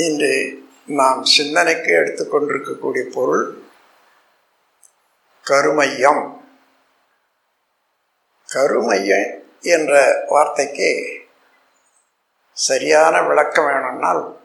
இன்று 0.00 0.32
நாம் 0.86 1.24
சிந்தனைக்கு 1.24 1.90
எடுத்துக்கொண்டிருக்கக்கூடிய 1.90 3.02
பொருள் 3.12 3.62
கருமையம். 5.42 6.24
கருமையம் 8.48 9.28
என்ற 9.60 10.24
வார்த்தைக்கு 10.28 10.90
சரியான 12.52 13.22
விளக்கம் 13.22 13.64
வேணும்னால் 13.64 14.36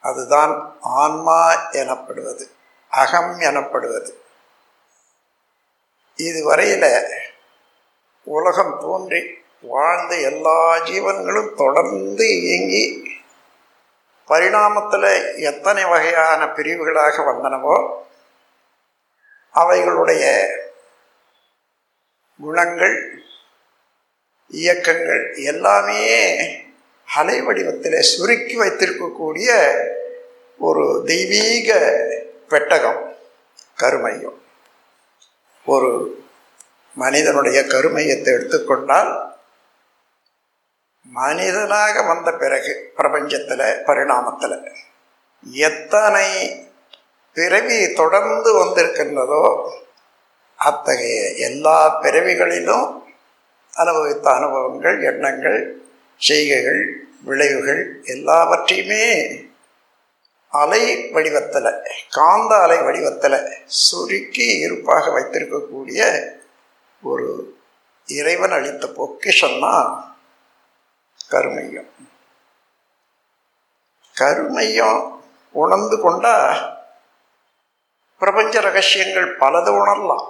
அதுதான் 0.00 0.78
ஆன்மா 0.80 1.70
எனப்படுவது 1.70 2.50
அகம் 2.88 3.38
எனப்படுவது. 3.38 4.20
இதுவரையில் 6.14 7.04
உலகம் 8.24 8.78
தோன்றி 8.80 9.22
வாழ்ந்த 9.62 10.20
எல்லா 10.20 10.76
ஜீவன்களும் 10.76 11.54
தொடர்ந்து 11.54 12.40
இயங்கி 12.40 13.10
பரிணாமத்தில் 14.32 15.36
எத்தனை 15.36 15.84
வகையான 15.84 16.48
பிரிவுகளாக 16.48 17.22
வந்தனவோ 17.22 18.02
அவைகளுடைய 19.54 20.46
குணங்கள் 22.40 23.24
இயக்கங்கள் 24.48 25.34
எல்லாமே 25.34 26.04
அலை 27.14 27.40
வடிவத்தில் 27.40 28.00
சுருக்கி 28.00 28.58
வைத்திருக்கக்கூடிய 28.58 29.78
ஒரு 30.58 31.02
தெய்வீக 31.06 31.96
பெட்டகம் 32.48 33.16
கருமையம். 33.76 34.42
ஒரு 35.64 36.24
மனிதனுடைய 36.94 37.64
கருமையத்தை 37.64 38.34
எடுத்துக்கொண்டால் 38.34 39.31
மனிதனாக 41.12 41.94
வந்த 42.02 42.28
பிறகு 42.32 42.72
பிரபஞ்சத்தில் 42.96 43.64
பரிணாமத்தில் 43.86 44.56
எத்தனை 45.64 46.28
பிறவி 47.36 47.78
தொடர்ந்து 47.92 48.50
வந்திருக்கின்றதோ 48.54 49.44
அத்தகைய 50.58 51.20
எல்லா 51.38 51.78
பிறவிகளிலும் 52.02 52.88
அனுபவித்த 53.74 54.26
அனுபவங்கள் 54.30 54.98
எண்ணங்கள் 55.02 55.60
செய்கைகள் 56.20 56.82
விளைவுகள் 57.22 57.82
எல்லாவற்றையுமே 58.04 59.06
அலை 60.52 60.82
வடிவத்தில் 61.12 61.68
காந்த 62.10 62.52
அலை 62.56 62.78
வடிவத்தில் 62.82 63.38
சுருக்கி 63.80 64.46
இருப்பாக 64.58 65.04
வைத்திருக்கக்கூடிய 65.10 66.00
ஒரு 67.02 67.28
இறைவன் 68.08 68.50
அளித்த 68.50 68.86
பொக்கிஷம்தான் 68.96 69.90
கருமையம் 71.32 71.90
கருமையம் 74.16 75.00
உணர்ந்து 75.54 75.96
கொண்டா 76.00 76.36
பிரபஞ்ச 78.20 78.54
ரகசியங்கள் 78.60 79.28
பலது 79.36 79.70
உணரலாம். 79.78 80.26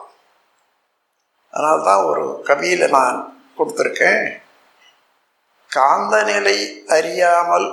அதனால்தான் 1.50 2.03
ஒரு 2.05 2.25
கவியில் 2.48 2.84
நான் 2.89 3.17
கொடுத்துருக்கேன் 3.58 4.25
காந்த 5.70 6.14
நிலை 6.23 6.56
அறியாமல் 6.97 7.69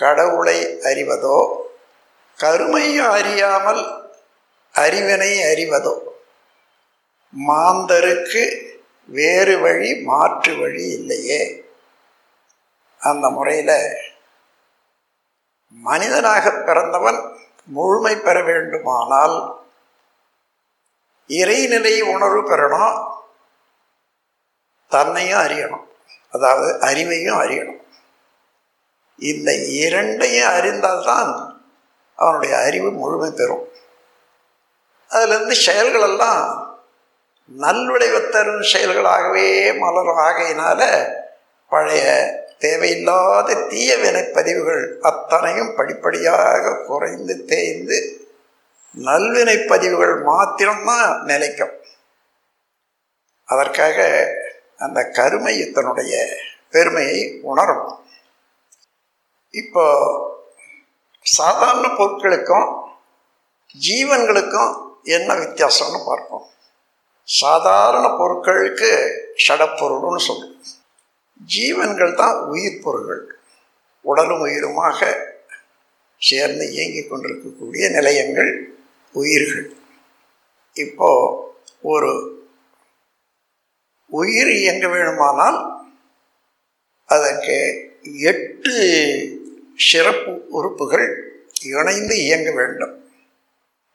கடவுளை 0.00 0.58
அறிவதோ 0.90 1.38
கருமையும் 2.38 3.12
அறியாமல் 3.18 3.82
அறிவினை 4.74 5.32
அறிவதோ 5.50 5.94
மாந்தருக்கு 7.32 8.42
வேறு 9.18 9.54
வழி 9.60 9.90
மாற்று 10.08 10.52
வழி 10.60 10.84
இல்லையே. 10.98 11.40
அந்த 12.98 13.30
முறையில் 13.30 13.96
மனிதனாக 15.68 16.50
பிறந்தவன் 16.50 17.38
முழுமை 17.64 18.16
பெற 18.16 18.42
வேண்டுமானால் 18.42 19.66
இறைநிலை 21.28 22.00
உணர்வு 22.00 22.42
பெறணும் 22.42 23.14
தன்னையும் 24.88 25.40
அறியணும். 25.40 25.84
அதாவது 26.30 26.78
அறிவையும் 26.86 27.40
அறியணும். 27.40 27.82
இந்த 29.16 29.54
இரண்டையும் 29.54 30.48
அறிந்தால்தான் 30.48 31.60
அவனுடைய 32.16 32.58
அறிவு 32.58 32.90
முழுமை 32.90 33.30
பெறும். 33.30 33.68
அதிலிருந்து 35.08 35.56
செயல்களெல்லாம் 35.66 36.66
நல்விளைவு 37.46 38.28
தரும் 38.28 38.60
செயல்களாகவே 38.60 39.78
மலரும். 39.78 40.18
ஆகையினால 40.18 41.12
பழைய 41.68 42.34
தேவையில்லாத 42.58 43.54
தீய 43.54 43.96
வினைப்பதிவுகள் 43.96 44.98
அத்தனையும் 45.00 45.74
படிப்படியாக 45.74 46.84
குறைந்து 46.86 47.44
தேய்ந்து 47.44 47.98
நல்வினைப்பதிவுகள் 48.94 50.22
மாத்திரம்தான் 50.22 51.22
நிலைக்கும். 51.22 51.74
அதற்காக 53.44 54.28
அந்த 54.76 55.00
கருமையத்தினுடைய 55.16 56.12
பெருமையை 56.70 57.38
உணரும். 57.42 58.00
இப்போ 59.50 59.84
சாதாரண 61.20 61.86
பொருட்களுக்கும் 61.88 62.68
ஜீவன்களுக்கும் 63.88 64.72
என்ன 65.02 65.34
வித்தியாசம்னு 65.34 66.00
பார்ப்போம். 66.06 66.46
சாதாரண 67.22 68.06
பொருட்களுக்கு 68.08 68.90
ஷடப்பொருள்னு 69.44 70.16
சொல்லுவோம் 70.16 70.54
ஜீவன்கள் 71.44 72.14
தான் 72.14 72.36
உயிர் 72.38 72.82
பொருள்கள். 72.82 73.38
உடலும் 74.00 74.46
உயிருமாக 74.46 75.16
சேர்ந்து 76.18 76.72
இயங்கிக் 76.72 77.10
கொண்டிருக்கக்கூடிய 77.10 77.88
நிலையங்கள் 77.88 78.78
உயிர்கள். 79.12 79.76
இப்போ 80.72 81.08
ஒரு 81.80 82.42
உயிர் 84.06 84.50
இயங்க 84.50 84.86
வேணுமானால் 84.86 85.84
அதற்கு 87.04 87.84
எட்டு 88.02 88.74
சிறப்பு 89.74 90.46
உறுப்புகள் 90.48 91.34
இணைந்து 91.62 92.16
இயங்க 92.16 92.50
வேண்டும். 92.50 93.04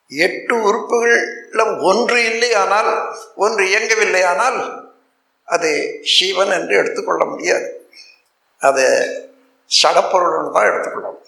எட்டு 0.07 0.61
உறுப்புகளில் 0.61 1.77
ஒன்று 1.79 2.23
இல்லையானால் 2.23 3.13
ஒன்று 3.35 3.65
இயங்கவில்லையானால் 3.65 4.80
அது 5.55 5.69
சிவன் 6.13 6.51
என்று 6.51 6.75
எடுத்துக்கொள்ள 6.77 7.25
முடியாது. 7.25 7.67
அது 8.59 8.85
சடப்பொருள்னு 9.83 10.51
தான் 10.51 10.69
எடுத்துக்கொள்ளணும் 10.69 11.27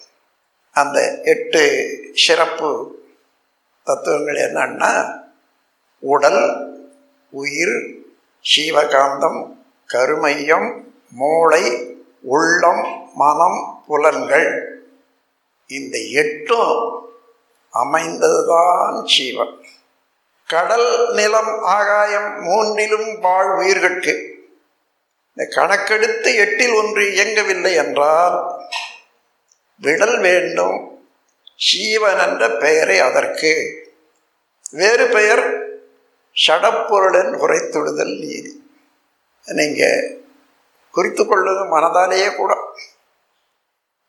அந்த 0.70 0.98
எட்டு 1.32 1.62
சிறப்பு 2.14 2.70
தத்துவங்கள் 3.84 4.38
என்னன்னா 4.46 4.92
உடல் 5.98 6.42
உயிர் 7.32 7.76
சீவகாந்தம் 8.44 9.40
கருமையம் 9.86 10.68
மூளை 11.10 11.64
உள்ளம் 12.34 12.84
மனம் 13.14 13.60
புலன்கள். 13.86 14.50
இந்த 15.70 15.96
எட்டும் 16.22 16.76
அமைந்ததுதான் 17.72 18.96
சீவன் 19.12 19.54
கடல் 20.46 21.12
நிலம் 21.12 21.62
ஆகாயம் 21.62 22.42
மூன்றிலும் 22.42 23.20
வாழ் 23.20 23.46
உயிர்கட்கு. 23.46 24.32
இந்த 25.34 25.50
கணக்கெடுத்து 25.50 26.34
எட்டில் 26.34 26.72
ஒன்று 26.72 27.12
இயங்கவில்லை 27.12 27.74
என்றால் 27.74 28.64
விடல் 29.80 30.20
வேண்டும் 30.20 31.06
சீவன் 31.56 32.18
என்ற 32.18 32.50
பெயரை 32.50 32.98
அதற்கு. 32.98 33.52
வேறு 34.70 35.06
பெயர் 35.06 35.44
ஷடப்பொருளன் 36.46 37.32
உரைத்துடுதல் 37.34 38.18
நீதி. 38.18 38.62
நீங்கள் 39.44 40.24
குறித்து 40.90 41.24
கொள்ளுங்க 41.24 41.64
மனதாலேயே 41.64 42.34
கூட. 42.34 42.56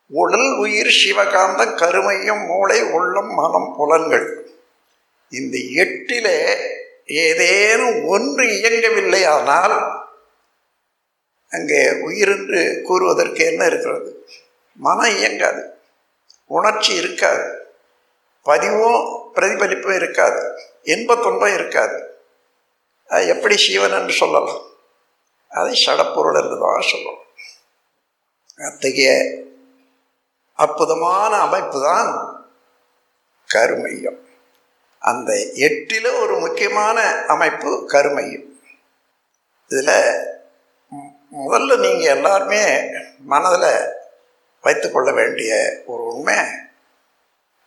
உடல் 0.08 0.58
உயிர் 0.58 0.92
சிவகாந்தம் 0.92 1.76
கருமையும் 1.76 2.46
மூளை 2.46 2.84
உள்ளம் 2.84 3.34
மனம் 3.34 3.74
புலன்கள். 3.78 4.55
இந்த 5.30 5.58
எட்டிலே 5.58 6.68
ஏதேனும் 7.06 8.06
ஒன்று 8.06 8.44
இயங்கவில்லை 8.44 9.26
ஆனால் 9.26 10.04
அங்கே 11.50 11.92
உயிர் 11.92 12.30
என்று 12.30 12.82
கூறுவதற்கு 12.84 13.46
என்ன 13.46 13.66
இருக்கிறது? 13.66 14.28
மனம் 14.74 15.16
இயங்காது. 15.16 15.74
உணர்ச்சி 16.46 16.96
இருக்காது. 16.96 17.74
பதிவும் 18.44 19.32
பிரதிபலிப்பும் 19.34 19.96
இருக்காது. 19.96 20.62
இன்ப 20.84 21.16
துன்பம் 21.16 21.54
இருக்காது. 21.54 22.26
அது 23.08 23.28
எப்படி 23.28 23.58
சிவன் 23.58 23.92
என்று 23.92 24.14
சொல்லலாம்? 24.14 24.62
அதை 25.48 25.86
சடப்பொருள் 25.86 26.44
என்று 26.44 26.60
தான் 26.60 26.82
சொல்லலாம். 26.82 27.24
அத்தகைய 28.58 29.38
அற்புதமான 30.54 31.36
அமைப்பு 31.36 31.84
தான் 31.84 32.38
கருமையம். 33.46 34.25
அந்த 35.10 35.32
எட்டில் 35.68 36.10
ஒரு 36.22 36.36
முக்கியமான 36.44 36.98
அமைப்பு 37.34 37.72
கருமையும் 37.94 38.48
இதில் 39.72 39.98
முதல்ல 41.40 41.78
நீங்கள் 41.84 42.14
எல்லாருமே 42.16 42.62
மனதில் 43.32 43.72
வைத்துக்கொள்ள 44.64 45.10
வேண்டிய 45.12 45.52
ஒரு 45.86 46.04
உண்மை. 46.12 46.38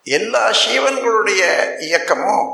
எல்லா 0.06 0.42
சீவன்களுடைய 0.62 1.42
இயக்கமும் 1.78 2.48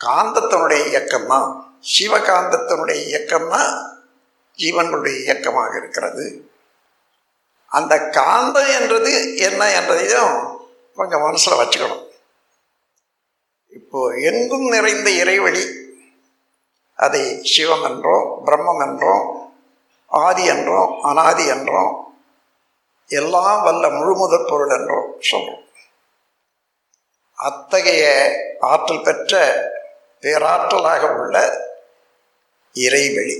காந்தத்தினுடைய 0.00 0.80
இயக்கம் 0.92 1.28
தான் 1.32 1.48
சிவகாந்தத்தினுடைய 1.92 2.98
இயக்கம் 3.10 3.48
தான் 3.48 3.72
ஜீவன்களுடைய 4.58 5.16
இயக்கமாக 5.24 5.72
இருக்கிறது. 5.76 6.26
அந்த 7.78 7.94
காந்தம் 8.18 8.70
என்றது 8.78 9.12
என்ன 9.48 9.62
என்றதையும் 9.78 10.34
கொஞ்சம் 10.98 11.24
மனசில் 11.26 11.60
வச்சுக்கணும். 11.60 12.05
இப்போ 13.76 14.08
எங்கும் 14.08 14.68
நிறைந்த 14.68 15.10
இறைவழி 15.10 15.64
அதை 16.94 17.40
சிவம் 17.42 17.82
என்றோம் 17.82 18.26
பிரம்மம் 18.44 18.82
என்றோம் 18.86 19.24
ஆதி 20.06 20.50
என்றோம் 20.50 21.00
அனாதி 21.00 21.50
என்றோம் 21.50 21.94
எல்லாம் 23.06 23.62
வல்ல 23.62 23.88
முழுமுதற் 23.88 24.48
பொருள் 24.48 24.68
என்றோம் 24.68 25.08
சொல்றோம். 25.30 25.64
அத்தகைய 27.34 28.04
ஆற்றல் 28.60 29.02
பெற்ற 29.02 29.32
பேராற்றலாக 30.20 31.18
உள்ள 31.18 31.36
இறைவெளி 32.72 33.36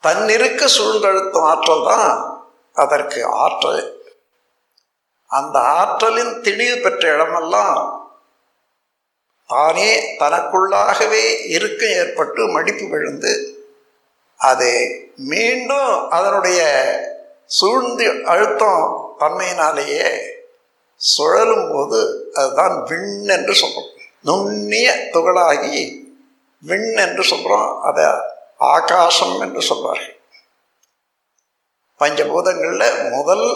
தன்னிருக்க 0.00 0.66
சூழ்ந்தழுத்தும் 0.66 1.42
ஆற்றல் 1.42 1.86
தான் 1.86 2.10
அதற்கு 2.72 3.26
ஆற்றல். 3.26 3.82
அந்த 5.26 5.58
ஆற்றலின் 5.60 6.34
திணிவு 6.40 6.82
பெற்ற 6.82 7.14
இடமெல்லாம் 7.14 7.76
தானே 9.54 9.88
தனக்குள்ளாகவே 10.18 11.24
இருக்கம் 11.56 11.96
ஏற்பட்டு 11.96 12.46
மடிப்பு 12.46 12.86
விழுந்து 12.88 13.32
அது 14.40 14.70
மீண்டும் 15.16 16.10
அதனுடைய 16.10 16.60
சூழ்ந்து 17.46 18.06
அழுத்தம் 18.24 18.84
தன்மையினாலேயே 19.18 20.06
சுழலும் 20.96 21.68
போது 21.72 21.98
அதுதான் 22.34 22.76
விண் 22.82 23.28
என்று 23.28 23.54
சொல்கிறோம் 23.54 23.90
நுண்ணிய 24.22 24.88
துகளாகி 25.12 25.76
விண் 26.62 26.92
என்று 26.96 27.22
சொல்கிறோம் 27.22 27.68
அதை 27.80 28.04
ஆகாசம் 28.56 29.36
என்று 29.40 29.62
சொல்வார்கள். 29.62 30.16
பஞ்சபூதங்களில் 32.00 33.10
முதல் 33.10 33.46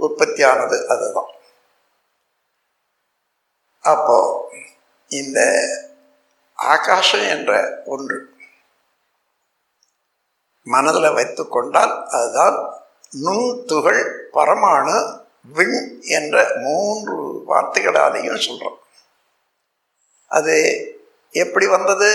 உற்பத்தியானது 0.00 0.76
அதுதான். 0.86 1.32
அப்போ 3.84 4.18
இந்த 5.10 5.40
ஆகாசம் 6.54 7.28
என்ற 7.28 7.82
ஒன்று 7.84 8.30
மனதில் 10.64 11.12
வைத்து 11.12 11.48
கொண்டால் 11.48 12.06
அதுதான் 12.06 12.84
நுண்துகள் 13.24 14.22
பரமாணு 14.32 15.24
விண் 15.52 16.00
என்ற 16.02 16.52
மூன்று 16.56 17.14
வார்த்தைகளாலையும் 17.48 18.38
சொல்கிறோம் 18.38 18.78
அது 20.26 20.56
எப்படி 21.30 21.66
வந்தது? 21.66 22.10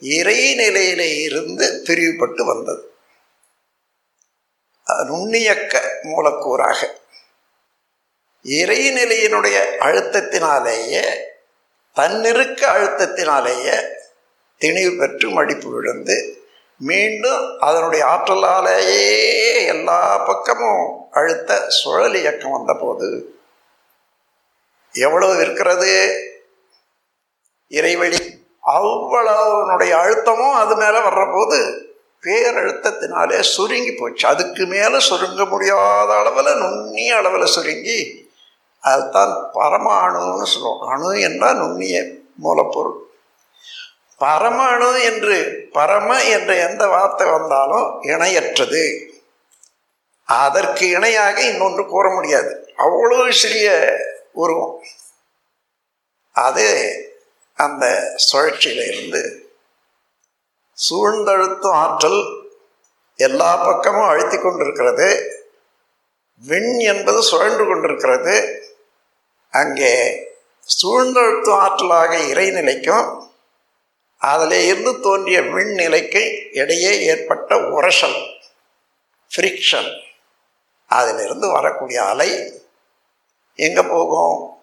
இறைநிலையிலே 0.00 1.22
இருந்து 1.22 1.82
பிரிவுபட்டு 1.86 2.44
வந்தது. 2.44 2.94
நுண்ணியக்க 4.86 6.02
மூலக்கூறாக. 6.02 6.98
இறைநிலையினுடைய 8.42 9.58
அழுத்தத்தினாலேயே 9.80 11.30
தன்னிருக்க 11.92 12.66
அழுத்தத்தினாலேயே 12.66 13.86
திணிவு 14.60 14.98
பெற்று 14.98 15.30
மடிப்பு 15.30 15.70
விழுந்து 15.70 16.36
மீண்டும் 16.76 17.58
அதனுடைய 17.58 18.06
ஆற்றலாலேயே 18.06 19.66
எல்லா 19.66 20.18
பக்கமும் 20.18 21.08
அழுத்த 21.10 21.64
சுழல் 21.68 22.14
இயக்கம் 22.14 22.50
வந்தபோது 22.50 23.36
எவ்வளவு 24.92 25.40
இருக்கிறது? 25.40 26.12
இறைவழி 27.70 28.18
அவ்வளவுனுடைய 28.66 29.92
அழுத்தமும் 29.92 30.52
அது 30.52 30.76
மேலே 30.76 30.98
வர்றபோது 30.98 31.90
பேரழுத்தத்தினாலே 32.22 33.40
சுருங்கி 33.40 33.92
போச்சு. 33.92 34.28
அதுக்கு 34.28 34.66
மேலே 34.66 34.98
சுருங்க 35.10 35.48
முடியாத 35.48 36.16
அளவில் 36.16 36.58
நுண்ணிய 36.58 37.16
அளவில் 37.16 37.46
சுருங்கி 37.46 38.21
அதுதான் 38.82 39.50
பரமாணுன்னு 39.54 40.42
சொல்லுவோம். 40.42 40.88
அணு 40.88 41.20
என்றால் 41.20 41.56
நுண்ணிய 41.56 42.04
மூலப்பொருள். 42.44 42.98
பரமாணு 44.20 45.02
என்று 45.02 45.68
பரம 45.72 46.22
என்ற 46.22 46.54
எந்த 46.54 46.86
வார்த்தை 46.86 47.30
வந்தாலும் 47.30 48.02
இணையற்றது. 48.02 49.10
அதற்கு 50.24 50.88
இணையாக 50.88 51.40
இன்னொன்று 51.40 51.86
கூற 51.86 52.14
முடியாது. 52.14 52.74
அவ்வளோ 52.78 53.30
சிறிய 53.30 53.96
உருவம். 54.32 54.82
அது 56.32 56.96
அந்த 57.54 58.14
சுழற்சியில 58.32 58.96
இருந்து 58.96 59.52
சூழ்ந்தழுத்தும் 60.90 61.72
ஆற்றல் 61.72 62.50
எல்லா 63.16 63.56
பக்கமும் 63.56 64.08
அழுத்தி 64.08 64.38
கொண்டிருக்கிறது. 64.38 65.36
விண் 66.46 66.78
என்பது 66.78 67.22
சுழன்று 67.22 67.66
கொண்டிருக்கிறது. 67.66 68.61
அங்கே 69.52 69.92
சூழ்ந்தழுத்தும் 70.66 71.60
ஆற்றலாக 71.64 72.32
இறைநிலைக்கும் 72.32 73.30
அதில் 74.20 74.66
இருந்து 74.66 75.00
தோன்றிய 75.00 75.40
விண்நிலைக்கு 75.54 76.52
இடையே 76.52 77.00
ஏற்பட்ட 77.00 77.72
உரசல் 77.76 78.20
ஃப்ரிக்ஷன் 79.30 79.90
அதிலிருந்து 80.90 81.48
வரக்கூடிய 81.48 82.04
அலை 82.04 82.60
எங்கே 83.58 83.82
போகும்? 83.82 84.60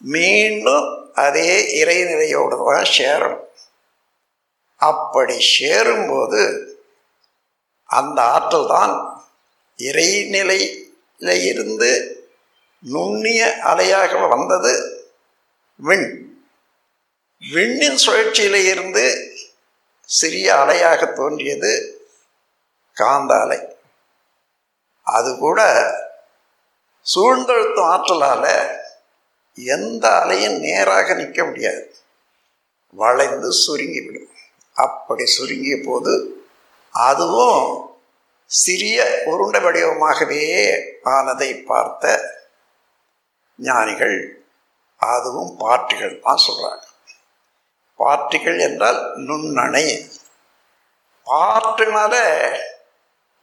மீண்டும் 0.00 1.08
அதே 1.24 1.80
இறைநிலையோடு 1.80 2.66
தான் 2.66 2.84
சேரும். 2.84 3.48
அப்படி 4.80 5.40
சேரும்போது 5.40 6.70
அந்த 7.84 8.22
ஆற்றல் 8.22 8.66
தான் 8.66 9.18
இறைநிலையிலிருந்து 9.78 12.19
நுண்ணிய 12.80 13.58
அலையாக 13.64 14.28
வந்தது 14.28 15.04
விண். 15.76 16.28
விண்ணின் 17.52 17.98
சுழற்சியில 18.06 18.54
இருந்து 18.54 19.34
சிறிய 20.04 20.54
அலையாக 20.54 21.12
தோன்றியது 21.12 21.94
காந்த 22.92 23.40
அலை. 23.40 23.76
அது 25.02 25.38
கூட 25.38 25.62
சூழ்ந்தழுத்தும் 27.14 27.80
ஆற்றலால் 27.80 28.78
எந்த 29.54 30.08
அலையும் 30.08 30.58
நேராக 30.58 31.14
நிற்க 31.14 31.44
முடியாது. 31.44 31.94
வளைந்து 32.90 33.52
சுருங்கிவிடும். 33.52 34.30
அப்படி 34.72 35.26
சுருங்கிய 35.26 35.80
போது 35.84 36.44
அதுவும் 36.90 37.90
சிறிய 38.46 39.22
உருண்டை 39.24 39.60
வடிவமாகவே 39.60 40.80
ஆனதை 41.04 41.64
பார்த்த 41.64 42.29
ஞானிகள் 43.60 44.16
அதுவும் 45.00 45.56
பாட்டுகள் 45.56 46.20
தான் 46.20 46.44
சொல்கிறாங்க 46.46 46.84
பாட்டுகள் 48.00 48.58
என்றால் 48.58 49.00
நுண்ணணை. 49.18 49.86
பாட்டுனால 51.26 52.14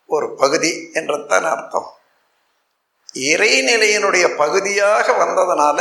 ஒரு 0.10 0.28
பகுதி 0.36 0.72
என்றதான் 0.94 1.46
அர்த்தம். 1.46 1.90
இறைநிலையினுடைய 3.26 4.36
பகுதியாக 4.36 5.14
வந்ததுனால 5.14 5.80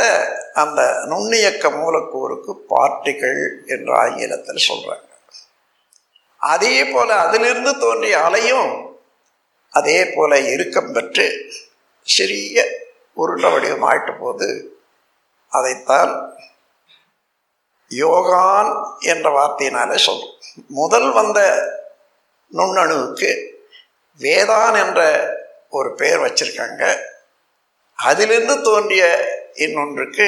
அந்த 0.53 0.81
நுண்ணியக்க 1.09 1.71
மூலக்கூறுக்கு 1.71 2.53
பார்ட்டிகள் 2.69 3.41
என்று 3.65 3.91
ஆங்கிலத்தில் 3.97 4.67
சொல்கிறாங்க 4.67 5.03
அதே 6.41 6.85
போல் 6.85 7.09
அதிலிருந்து 7.17 7.77
தோன்றிய 7.77 8.17
அலையும் 8.23 8.71
அதே 9.73 9.99
போல் 10.05 10.45
இறுக்கம் 10.45 10.91
பெற்று 10.91 11.27
சிறிய 12.07 12.57
உருண்ட 13.17 13.51
வடிவம் 13.51 13.89
ஆயிட்ட 13.89 14.17
போது 14.19 14.79
அதைத்தான் 15.47 16.35
யோகான் 17.89 18.99
என்ற 18.99 19.27
வார்த்தையினாலே 19.37 19.95
சொல்லும் 19.95 20.35
முதல் 20.67 21.11
வந்த 21.11 21.39
நுண்ணணுவுக்கு 22.51 23.55
வேதான் 24.19 24.87
என்ற 24.87 25.01
ஒரு 25.69 25.93
பெயர் 25.93 26.19
வச்சிருக்காங்க. 26.19 27.01
அதிலிருந்து 27.93 28.61
தோன்றிய 28.61 29.33
இன்னொன்றுக்கு 29.53 30.27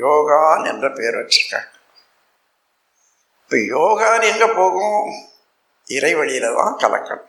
யோகான் 0.00 0.66
என்ற 0.66 0.90
பெயர் 0.90 1.14
வச்சிருக்காங்க. 1.14 1.72
இப்போ 3.42 3.56
யோகான் 3.56 4.22
எங்கே 4.22 4.46
போகும்? 4.46 5.12
இறைவழியில் 5.88 6.56
தான் 6.56 6.76
கலக்கணும். 6.76 7.26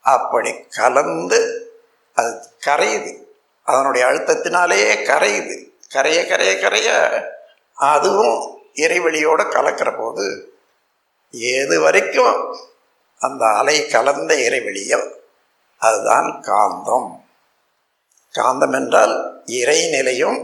அப்படி 0.00 0.62
கலந்து 0.68 1.68
அது 2.14 2.50
கரையுது. 2.66 3.23
அதனுடைய 3.64 4.06
அழுத்தத்தினாலேயே 4.06 4.92
கரையுது. 5.10 5.56
கரைய 5.88 6.26
கரைய 6.26 6.52
கரைய 6.60 6.88
அதுவும் 7.74 8.38
இறைவெளியோடு 8.74 9.44
கலக்கிற 9.56 9.90
போது 9.98 10.54
ஏது 11.30 11.80
வரைக்கும் 11.80 12.36
அந்த 13.20 13.46
அலை 13.46 13.86
கலந்த 13.86 14.34
இறைவெளியோ 14.34 15.00
அதுதான் 15.78 16.28
காந்தம். 16.40 17.08
காந்தம் 18.34 18.74
என்றால் 18.74 19.14
இறைநிலையும் 19.46 20.38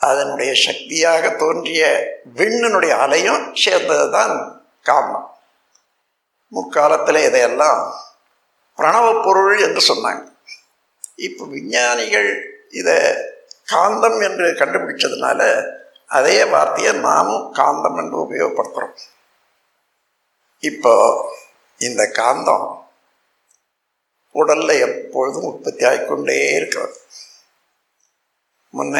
அதனுடைய 0.00 0.54
சக்தியாக 0.54 1.30
தோன்றிய 1.30 1.82
விண்ணினுடைய 2.34 2.90
அலையும் 3.04 3.54
சேர்ந்தது 3.54 4.10
தான் 4.10 4.34
காந்தம். 4.84 5.28
முக்காலத்தில் 6.52 7.20
இதையெல்லாம் 7.28 7.80
பிரணவ 8.78 9.06
பொருள் 9.24 9.62
என்று 9.62 9.94
சொன்னாங்க. 9.94 10.22
இப்போ 11.18 11.44
விஞ்ஞானிகள் 11.44 12.30
இதை 12.70 12.96
காந்தம் 13.72 14.18
என்று 14.22 14.46
கண்டுபிடிச்சதுனால 14.50 15.40
அதே 16.06 16.44
வார்த்தையை 16.44 16.92
நாமும் 16.92 17.46
காந்தம் 17.54 17.96
என்று 17.96 18.16
உபயோகப்படுத்துகிறோம் 18.18 18.98
இப்போ 20.62 20.92
இந்த 21.80 22.02
காந்தம் 22.14 22.66
உடலில் 24.34 24.80
எப்பொழுதும் 24.80 25.42
உற்பத்தி 25.42 25.84
ஆகிக்கொண்டே 25.84 26.36
இருக்கிறது. 26.54 26.96
முன்ன 28.74 28.96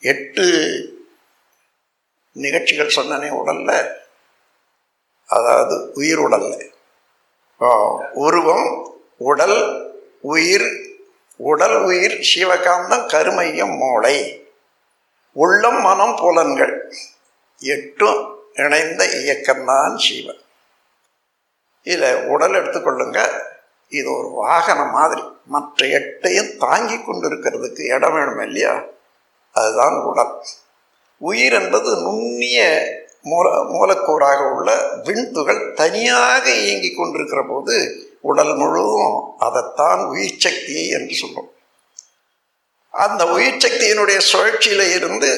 எட்டு 0.00 0.46
நிகழ்ச்சிகள் 2.36 2.96
சொன்னனே 2.96 3.30
உடலில். 3.30 3.90
அதாவது 5.28 5.92
உயிர் 5.94 6.18
உடலில். 6.18 6.68
உருவம் 8.12 8.68
உடல் 9.18 9.58
உயிர் 10.20 10.68
உடல் 11.42 11.76
உயிர் 11.76 12.20
சிவகாந்தம் 12.20 13.06
கருமையும் 13.06 13.76
மூளை. 13.76 14.46
உள்ளம் 15.32 15.80
மனம் 15.80 16.16
புலன்கள். 16.16 16.94
எட்டும் 17.58 18.36
இணைந்த 18.54 19.04
இயக்கம்தான் 19.04 19.96
சிவன். 19.96 20.40
இதில் 21.82 22.24
உடல் 22.24 22.52
எடுத்துக்கொள்ளுங்க 22.52 23.40
இது 23.88 24.18
ஒரு 24.18 24.28
வாகனம் 24.28 24.90
மாதிரி. 24.90 25.22
மற்ற 25.46 25.86
எட்டையும் 25.86 26.56
தாங்கி 26.56 27.02
கொண்டு 27.02 27.34
இருக்கிறதுக்கு 27.34 27.94
இடம் 27.94 28.12
வேணும் 28.12 28.40
இல்லையா? 28.40 28.82
அதுதான் 29.52 29.94
உடல். 29.94 30.44
உயிர் 31.16 31.52
என்பது 31.52 31.96
நுண்ணிய 31.96 32.88
மூல 33.22 33.62
மூலக்கூறாக 33.62 34.50
உள்ள 34.50 34.92
விண்துகள் 35.04 35.72
தனியாக 35.72 36.50
இயங்கி 36.50 36.94
கொண்டிருக்கிற 36.94 37.44
போது 37.48 38.06
உடல் 38.24 38.54
முழுவதும் 38.54 39.16
அதைத்தான் 39.38 40.00
உயிர் 40.06 40.38
சக்தி 40.38 40.88
என்று 40.88 41.14
சொல்லும் 41.14 41.50
அந்த 42.94 43.26
உயிர் 43.26 43.62
சக்தியினுடைய 43.64 44.18
சுழற்சியில 44.32 44.82
இருந்து 44.94 45.30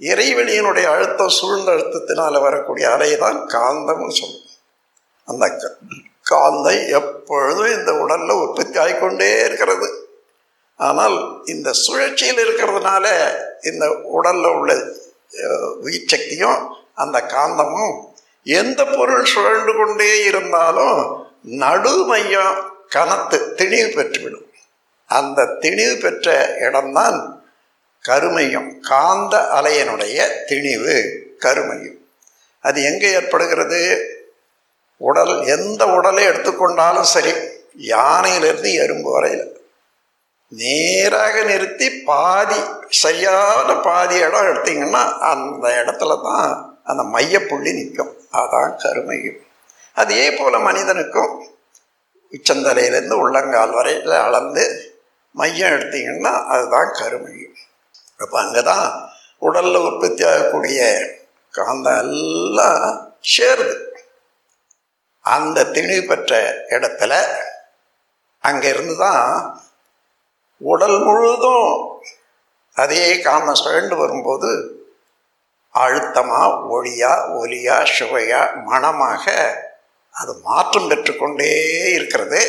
இறைவெளியினுடைய 0.00 0.86
அழுத்தம் 0.86 1.28
சூழ்ந்த 1.28 1.72
அழுத்தத்தினால 1.72 2.40
வரக்கூடிய 2.40 2.90
அலை 2.90 3.16
தான் 3.16 3.46
காந்தம்னு 3.46 4.10
சொல்லும் 4.10 4.44
அந்த 5.28 5.44
காந்தம் 6.26 6.90
எப்பொழுதும் 6.90 7.72
இந்த 7.72 7.92
உடல்ல 7.92 8.32
உற்பத்தி 8.42 8.78
ஆகிக்கொண்டே 8.78 9.44
இருக்கிறது. 9.44 9.88
ஆனால் 10.80 11.16
இந்த 11.44 11.72
சுழற்சியில் 11.74 12.42
இருக்கிறதுனால 12.44 13.06
இந்த 13.62 13.84
உடல்ல 14.12 14.52
உள்ள 14.54 14.72
உயிர் 15.80 16.06
சக்தியும் 16.06 16.58
அந்த 16.94 17.18
காந்தமும் 17.26 17.94
எந்த 18.46 18.84
பொருள் 18.86 19.32
சுழண்டு 19.34 19.76
கொண்டே 19.76 20.24
இருந்தாலும் 20.24 21.00
நடு 21.42 22.04
மையம் 22.04 22.72
கனத்து 22.88 23.54
திணிவு 23.56 23.88
பெற்றுவிடும். 23.96 24.46
அந்த 25.06 25.44
திணிவு 25.44 26.00
பெற்ற 26.00 26.56
இடம்தான் 26.60 27.42
கருமையும் 28.00 28.80
காந்த 28.80 29.48
அலையனுடைய 29.54 30.44
திணிவு 30.46 31.18
கருமையும். 31.38 32.08
அது 32.60 32.82
எங்கே 32.82 33.12
ஏற்படுகிறது? 33.12 34.10
உடல் 34.96 35.46
எந்த 35.46 35.86
உடலை 35.86 36.28
எடுத்துக்கொண்டாலும் 36.28 37.10
சரி 37.14 37.32
யானையிலிருந்து 37.78 38.72
எறும்பு 38.72 39.10
வரையில். 39.10 39.56
நேராக 40.48 41.42
நிறுத்தி 41.42 41.90
பாதி 41.90 42.60
சரியான 42.88 43.74
பாதி 43.74 44.18
இடம் 44.18 44.46
எடுத்தீங்கன்னா 44.46 45.18
அந்த 45.18 45.68
இடத்துல 45.68 46.22
தான் 46.22 46.80
அந்த 46.84 47.02
மையப்புள்ளி 47.02 47.74
நிற்கும். 47.74 48.16
அதான் 48.32 48.76
கருமையும். 48.76 49.46
அதே 49.98 50.22
போல் 50.30 50.58
மனிதனுக்கும் 50.60 51.32
உச்சந்தலையிலேருந்து 52.32 53.16
உள்ளங்கால் 53.16 53.70
வரையில் 53.70 54.14
அளந்து 54.24 54.64
மையம் 55.34 55.74
எடுத்திங்கன்னா 55.74 56.32
அதுதான் 56.46 56.96
கருமையும் 56.98 57.56
அப்போ 58.20 58.36
அங்கே 58.38 58.62
தான் 58.62 58.86
உடலில் 59.42 59.84
உற்பத்தி 59.84 60.22
ஆகக்கூடிய 60.24 60.78
காந்தம் 61.54 61.98
எல்லாம் 61.98 62.86
சேருது. 63.26 63.76
அந்த 65.24 65.64
திணிவு 65.74 66.02
பெற்ற 66.06 66.32
இடத்துல 66.68 67.12
அங்கேருந்து 68.44 68.96
தான் 68.96 69.24
உடல் 70.60 70.98
முழுதும் 70.98 71.70
அதே 72.76 73.04
காந்தம் 73.24 73.60
சுழண்டு 73.62 73.96
வரும்போது 73.96 74.50
அழுத்தமாக 75.74 76.60
ஒளியாக 76.70 77.32
ஒலியா 77.40 77.76
சுவையாக 77.96 78.56
மனமாக 78.68 79.24
அது 80.20 80.32
மாற்றம் 80.48 80.88
பெற்றுக்கொண்டே 80.90 81.50
இருக்கிறது. 81.92 82.40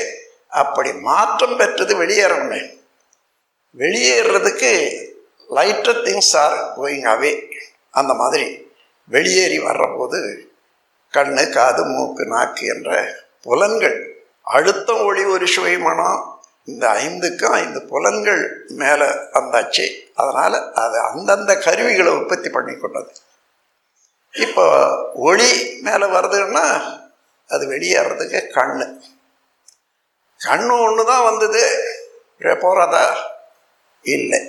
அப்படி 0.61 0.93
மாற்றம் 0.93 1.57
பெற்றது 1.57 1.93
வெளியேறணுமே. 2.03 2.61
வெளியேறதுக்கு 3.77 4.71
lighter 5.57 6.01
things 6.05 6.35
are 6.43 6.57
going 6.77 7.07
away 7.13 7.31
அந்த 7.91 8.13
மாதிரி 8.13 8.47
வெளியேறி 9.07 9.59
வர்றபோது 9.59 10.19
கண்ணு 11.13 11.43
காது 11.49 11.83
மூக்கு 11.85 12.25
நாக்கு 12.25 12.65
என்ற 12.67 12.89
புலன்கள் 13.41 13.97
அழுத்தம் 14.55 15.01
ஒளி 15.01 15.23
ஒரு 15.25 15.47
சுவை 15.47 15.77
மனம் 15.77 16.19
இந்த 16.65 16.85
ஐந்துக்கும் 16.87 17.55
ஐந்து 17.61 17.79
புலன்கள் 17.91 18.41
மேலே 18.81 19.07
வந்தாச்சு. 19.33 19.85
அதனால் 20.15 20.57
அது 20.73 20.97
அந்தந்த 20.99 21.51
கருவிகளை 21.65 22.11
உற்பத்தி 22.13 22.49
பண்ணி 22.49 22.73
கொண்டது 22.77 23.13
இப்போ 24.45 24.65
ஒளி 25.27 25.49
மேலே 25.81 26.05
வருதுன்னா 26.15 26.65
அது 27.53 27.63
வெளியேறதுக்கு 27.71 28.39
கண்ணு. 28.57 28.85
கண்ணு 30.41 30.73
ஒன்று 30.85 31.03
தான் 31.05 31.27
வந்தது 31.29 31.63
போகிறதா 32.63 33.05
இல்லை. 34.05 34.41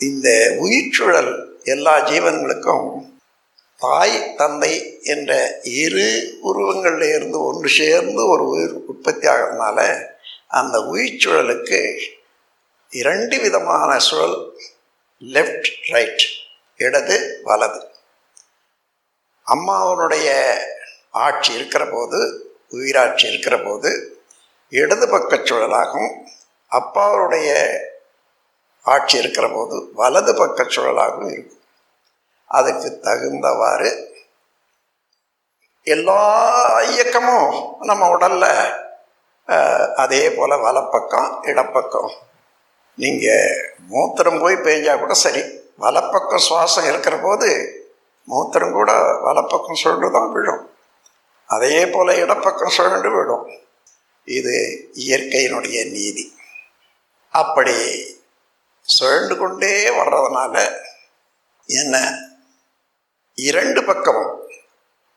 இந்த 0.00 0.28
உயிர்ச்சுழல் 0.58 1.32
எல்லா 1.74 1.94
ஜீவன்களுக்கும் 2.10 2.88
தாய் 3.82 4.16
தந்தை 4.40 4.72
என்ற 5.12 5.32
இரு 5.82 6.08
உருவங்களில் 6.42 7.08
இருந்து 7.16 7.38
ஒன்று 7.48 7.68
சேர்ந்து 7.78 8.22
ஒரு 8.32 8.44
உயிர் 8.54 8.74
உற்பத்தி 8.90 9.26
ஆகிறதுனால 9.28 9.78
அந்த 10.58 10.76
உயிர் 10.92 11.20
சுழலுக்கு 11.22 11.80
இரண்டு 13.00 13.36
விதமான 13.44 13.90
சுழல் 14.08 14.38
லெஃப்ட் 15.22 15.70
ரைட் 15.92 16.24
இடது 16.80 17.16
வலது. 17.44 17.80
அம்மாவனுடைய 19.46 20.28
ஆட்சி 21.12 21.52
இருக்கிற 21.52 21.86
போது 21.86 22.18
உயிராட்சி 22.68 23.26
இருக்கிற 23.26 23.58
போது 23.58 23.90
இடது 24.68 25.08
பக்க 25.08 25.36
சுழலாகவும் 25.36 26.14
அப்பாவுடைய 26.70 27.48
ஆட்சி 28.80 29.18
இருக்கிற 29.18 29.48
போது 29.48 29.90
வலது 29.94 30.34
பக்க 30.34 30.62
சுழலாகவும் 30.62 31.32
இருக்கும். 31.32 31.60
அதுக்கு 32.46 33.00
தகுந்தவாறு 33.02 33.90
எல்லா 35.82 36.22
இயக்கமும் 36.82 37.76
நம்ம 37.78 38.08
உடல்ல 38.16 38.46
அதே 39.94 40.30
போல் 40.30 40.62
வலப்பக்கம் 40.66 41.42
இடப்பக்கம். 41.42 42.10
நீங்கள் 42.94 43.76
மூத்திரம் 43.90 44.40
போய் 44.40 44.54
பெஞ்சா 44.54 44.98
கூட 44.98 45.14
சரி. 45.14 45.42
வலப்பக்கம் 45.76 46.44
சுவாசம் 46.48 46.88
இருக்கிற 46.88 47.16
போது 47.16 47.48
மூத்திரம் 48.28 48.72
கூட 48.72 48.92
வலப்பக்கம் 49.20 49.80
சுழண்டு 49.82 50.10
தான் 50.10 50.32
விழும். 50.32 50.70
அதே 51.52 51.86
போல 51.86 52.14
இடப்பக்கம் 52.14 52.76
சுழண்டு 52.76 53.18
விடும். 53.18 53.46
இது 54.24 54.54
இயற்கையினுடைய 55.06 55.90
நீதி. 55.90 56.24
அப்படி 57.30 57.74
சுழண்டு 58.86 59.36
கொண்டே 59.36 59.72
வர்றதுனால 59.88 60.54
என்ன? 61.66 62.18
இரண்டு 63.34 63.84
பக்கமும். 63.84 64.48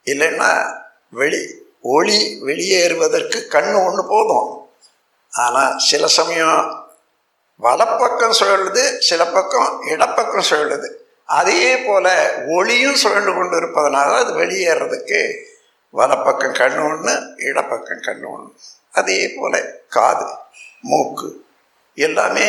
இல்லைன்னா 0.06 0.51
வெளி 1.10 1.42
ஒளி 1.82 2.39
வெளியேறுவதற்கு 2.42 3.48
கண்ணு 3.50 3.86
ஒன்று 3.86 4.06
போதும். 4.08 4.70
ஆனால் 5.30 5.80
சில 5.80 6.08
சமயம் 6.08 6.88
வலப்பக்கம் 7.56 8.38
சுழலுது 8.39 8.98
சில 8.98 9.25
பக்கம் 9.25 9.82
இடப்பக்கம் 9.82 10.50
சுழலுது. 10.50 10.88
அதே 11.25 11.77
போல் 11.77 12.48
ஒளியும் 12.48 13.00
சுழண்டு 13.04 13.36
கொண்டு 13.36 13.56
இருப்பதனால 13.62 14.15
அது 14.18 14.34
வெளியேறதுக்கு 14.34 15.20
வலப்பக்கம் 15.94 16.54
கண்ணு 16.54 16.84
ஒன்று 16.89 17.34
இடப்பக்கம் 17.38 18.01
கண்ணு 18.01 18.32
ஒன்று 18.32 18.54
அதே 18.92 19.34
போல் 19.36 19.84
காது 19.88 20.27
மூக்கு 20.82 21.46
எல்லாமே 21.96 22.48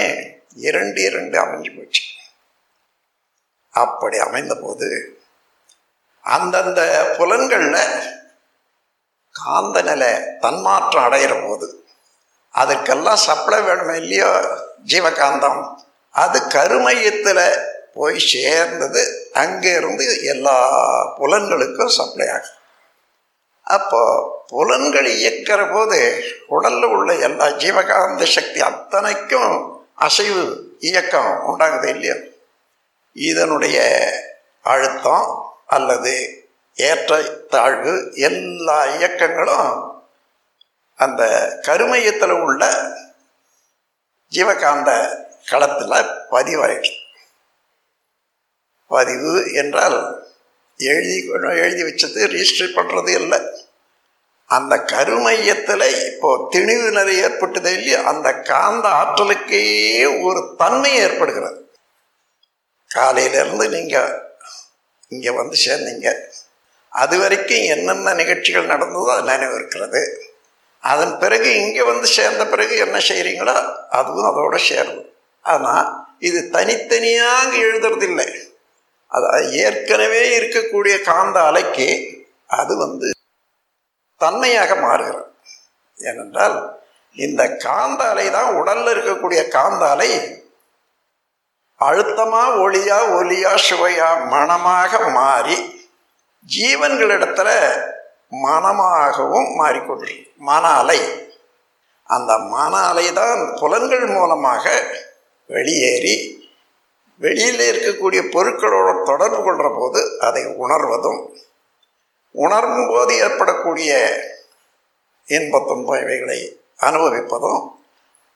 இரண்டு 0.55 1.03
இரண்டு 1.03 1.39
அமைஞ்சு 1.39 1.79
போச்சு. 1.79 2.03
அப்படி 3.71 4.19
அமைந்த 4.19 4.55
போது 4.55 5.19
அந்தந்த 6.21 6.81
புலன்களில் 7.19 7.81
காந்த 9.31 9.83
நிலை 9.83 10.39
தன்மாற்றம் 10.41 11.05
அடைகிற 11.05 11.49
போது 11.49 11.87
அதுக்கெல்லாம் 12.55 13.25
சப்ளை 13.27 13.59
வேணுமே 13.59 13.95
இல்லையோ? 13.95 14.31
ஜீவகாந்தம். 14.87 15.75
அது 16.11 16.47
கருமையத்தில் 16.49 17.59
போய் 17.95 18.19
சேர்ந்தது 18.19 19.31
அங்கேருந்து 19.35 20.25
எல்லா 20.25 20.57
புலன்களுக்கும் 21.19 21.97
சப்ளை 21.99 22.29
ஆகும் 22.29 22.56
அப்போ 23.67 24.01
புலன்கள் 24.47 25.09
இயக்கிற 25.17 25.73
போது 25.73 25.99
உடலில் 26.47 26.85
உள்ள 26.85 27.15
எல்லா 27.19 27.49
ஜீவகாந்த 27.57 28.25
சக்தி 28.25 28.61
அத்தனைக்கும் 28.61 29.55
அசைவு 29.95 30.45
இயக்கம் 30.79 31.31
உண்டாகுது 31.47 31.89
இல்லையா? 31.89 32.17
இதனுடைய 33.17 33.77
அழுத்தம் 34.65 35.27
அல்லது 35.67 36.13
ஏற்ற 36.79 37.21
தாழ்வு 37.49 37.95
எல்லா 38.21 38.87
இயக்கங்களும் 38.87 39.71
அந்த 40.99 41.23
கருமையத்தில் 41.63 42.37
உள்ள 42.41 42.63
ஜீவகாந்த 44.33 44.91
களத்தில் 45.47 45.97
பதிவாயிடுது 46.31 46.95
பதிவு 48.91 49.53
என்றால் 49.53 49.99
எழுதி 50.79 51.17
எழுதி 51.65 51.83
வச்சது 51.83 52.21
ரிஜிஸ்டர் 52.35 52.77
பண்ணுறது 52.79 53.09
இல்லை. 53.09 53.39
அந்த 54.45 54.75
கருமையத்தில் 54.79 55.87
இப்போ 56.11 56.49
திணிவு 56.51 56.91
நிலை 56.91 57.15
ஏற்பட்டது 57.19 57.73
இல்லையோ? 57.73 58.03
அந்த 58.03 58.35
காந்த 58.51 58.89
ஆற்றலுக்கே 58.89 60.23
ஒரு 60.23 60.55
தன்மை 60.57 60.97
ஏற்படுகிறது. 60.97 61.59
காலையிலேருந்து 62.91 63.69
நீங்கள் 63.69 64.13
இங்கே 65.09 65.31
வந்து 65.31 65.57
சேர்ந்தீங்க. 65.67 66.11
அது 66.89 67.19
வரைக்கும் 67.19 67.65
என்னென்ன 67.75 68.15
நிகழ்ச்சிகள் 68.15 68.67
நடந்ததோ 68.67 69.11
அது 69.15 69.23
நினைவு 69.23 69.55
இருக்கிறது. 69.55 70.03
அதன் 70.81 71.19
பிறகு 71.19 71.55
இங்கே 71.55 71.83
வந்து 71.83 72.07
சேர்ந்த 72.07 72.47
பிறகு 72.47 72.77
என்ன 72.77 72.99
செய்கிறீங்களோ 72.99 73.57
அதுவும் 73.89 74.29
அதோடு 74.31 74.59
சேருது 74.69 75.03
ஆனால் 75.41 76.07
இது 76.19 76.51
தனித்தனியாக 76.51 77.57
எழுதுறதில்லை. 77.57 78.29
அதாவது 79.07 79.53
ஏற்கனவே 79.53 80.39
இருக்கக்கூடிய 80.39 81.03
காந்த 81.03 81.41
அலைக்கு 81.41 81.89
அது 82.47 82.77
வந்து 82.77 83.11
தன்மையாக 84.21 84.75
மாறுகிறது. 84.75 85.31
ஏனென்றால் 85.99 86.57
இந்த 87.17 87.57
காந்த 87.57 88.09
அலை 88.09 88.31
தான் 88.31 88.55
உடலில் 88.55 88.91
இருக்கக்கூடிய 88.95 89.49
காந்த 89.49 89.91
அலை. 89.91 90.11
அழுத்தமாக 91.81 92.57
ஒளியா 92.57 92.99
ஒலியா 93.19 93.53
சுவையா 93.69 94.29
மனமாக 94.29 95.11
மாறி 95.11 95.57
ஜீவன்களிடத்துல 96.47 97.49
மனமாகவும் 98.45 99.51
மாறிக்கொண்டிருக்கு. 99.61 100.35
மன 100.37 100.69
அலை. 100.69 101.01
அந்த 102.03 102.39
மன 102.39 102.73
அலை 102.81 103.13
தான் 103.13 103.55
புலன்கள் 103.61 104.07
மூலமாக 104.07 104.65
வெளியேறி 105.47 106.17
வெளியில் 107.21 107.63
இருக்கக்கூடிய 107.69 108.21
பொருட்களோடு 108.33 108.93
தொடர்பு 109.05 109.41
கொள்கிற 109.43 109.69
போது 109.73 110.01
அதை 110.21 110.43
உணர்வதும் 110.57 111.21
உணரும் 112.35 112.89
போது 112.89 113.13
ஏற்படக்கூடிய 113.19 113.93
இன்ப 115.29 115.61
துன்பம் 115.61 116.01
இவைகளை 116.01 116.39
அனுபவிப்பதும் 116.81 117.63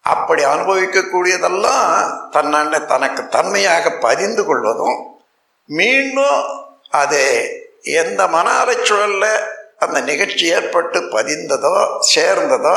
அப்படி 0.05 0.43
அனுபவிக்கக்கூடியதெல்லாம் 0.45 1.89
தன்ன 2.31 2.79
தனக்கு 2.87 3.23
தன்மையாக 3.29 3.91
பதிந்து 3.99 4.43
கொள்வதும் 4.45 4.99
மீண்டும் 5.69 6.41
அது 6.93 7.23
எந்த 7.99 8.23
மன 8.29 8.47
அலைச்சூழலில் 8.55 9.33
அந்த 9.79 9.99
நிகழ்ச்சி 10.01 10.47
ஏற்பட்டு 10.49 10.99
பதிந்ததோ 11.13 11.77
சேர்ந்ததோ 12.11 12.77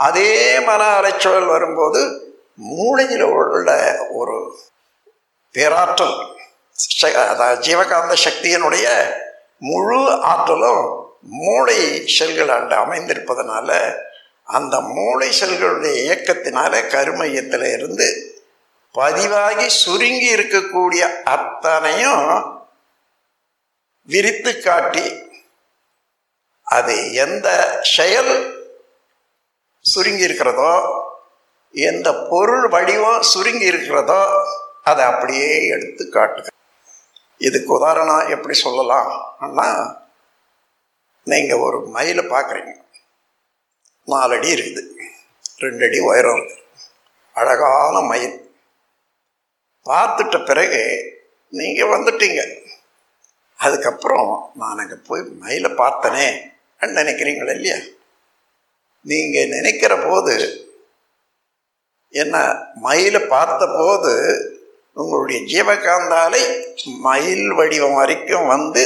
அதே 0.00 0.32
மன 0.60 0.82
அலைச்சூழல் 0.98 1.52
வரும்போது 1.54 2.02
மூளையில் 2.68 3.26
உள்ள 3.32 3.70
ஒரு 4.12 4.36
பேராற்றல். 5.58 6.16
அதாவது 7.30 7.62
ஜீவகாந்த 7.66 8.14
சக்தியினுடைய 8.24 8.86
முழு 9.62 10.00
ஆற்றலும் 10.32 10.82
மூளை 11.38 11.78
செல்களாண்டு 12.16 12.74
அமைந்திருப்பதனால 12.82 13.70
அந்த 14.48 14.74
மூளை 14.96 15.28
செல்களுடைய 15.40 15.94
இயக்கத்தினால 16.04 16.74
கருமையத்தில் 16.88 17.66
இருந்து 17.72 18.06
பதிவாகி 18.94 19.66
சுருங்கி 19.80 20.28
இருக்கக்கூடிய 20.36 21.02
அத்தனையும் 21.32 22.28
விரித்து 24.08 24.52
காட்டி 24.58 25.06
அது 26.66 26.94
எந்த 27.24 27.48
செயல் 27.96 28.32
சுருங்கி 29.84 30.26
இருக்கிறதோ 30.28 30.72
எந்த 31.74 32.08
பொருள் 32.30 32.66
வடிவம் 32.68 33.26
சுருங்கி 33.32 33.66
இருக்கிறதோ 33.72 34.22
அதை 34.90 35.02
அப்படியே 35.10 35.50
எடுத்து 35.74 36.04
காட்டுங்க. 36.16 36.50
இதுக்கு 37.46 37.70
உதாரணம் 37.78 38.30
எப்படி 38.34 38.54
சொல்லலாம் 38.66 39.10
ஆனால் 39.44 39.80
நீங்கள் 41.32 41.62
ஒரு 41.66 41.78
மயிலை 41.96 42.24
பார்க்குறீங்க. 42.34 42.72
நாலு 44.12 44.34
அடி 44.36 44.48
இருக்குது. 44.56 44.82
ரெண்டு 45.64 45.84
அடி 45.86 45.98
உயரம் 46.10 46.38
இருக்குது 46.38 46.64
அழகான 47.40 48.00
மயில். 48.10 48.36
பார்த்துட்ட 49.90 50.36
பிறகு 50.48 50.82
நீங்கள் 51.58 51.92
வந்துட்டீங்க. 51.94 52.40
அதுக்கப்புறம் 53.66 54.30
நான் 54.60 54.80
அங்கே 54.82 54.96
போய் 55.08 55.22
மயிலை 55.42 55.70
பார்த்தனே 55.82 56.26
நினைக்கிறீங்களா 56.98 57.54
இல்லையா? 57.58 57.78
நீங்கள் 59.10 59.52
நினைக்கிற 59.54 59.92
போது 60.04 60.34
என்ன 62.22 62.36
மயிலை 62.84 63.20
பார்த்த 63.32 63.62
போது 63.78 64.12
உங்களுடைய 64.92 65.40
ஜீவகாந்தாலை 65.52 66.42
மயில் 67.00 67.52
வடிவம் 67.52 67.94
வரைக்கும் 67.94 68.46
வந்து 68.46 68.82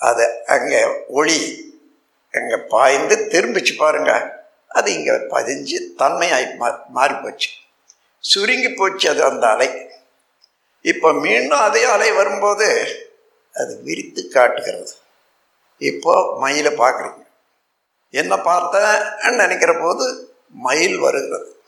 அதை 0.00 0.26
அங்கே 0.44 0.80
ஒளி 1.08 1.38
அங்கே 2.34 2.56
பாய்ந்து 2.56 3.16
திரும்பிச்சு 3.32 3.76
பாருங்க. 3.76 4.12
அது 4.68 4.88
இங்கே 4.94 5.12
பதிஞ்சு 5.12 5.76
தன்மையாய் 6.00 6.54
மா 6.60 6.68
மாறி 6.88 7.14
போச்சு 7.14 7.50
சுருங்கி 8.20 8.70
போச்சு 8.70 9.08
அது 9.10 9.24
அந்த 9.24 9.46
அலை. 9.48 9.68
இப்போ 10.80 11.12
மீண்டும் 11.12 11.58
அதே 11.58 11.82
அலை 11.84 12.12
வரும்போது 12.12 12.68
அது 13.54 13.80
விரித்து 13.82 14.28
காட்டுகிறது. 14.28 14.92
இப்போ 15.80 16.38
மயிலை 16.40 16.72
பார்க்குறீங்க. 16.72 17.24
என்ன 18.10 18.36
பார்த்தேன்னு 18.36 19.42
நினைக்கிற 19.44 19.72
போது 19.80 20.04
மயில் 20.50 20.98
வருகிறது. 20.98 21.62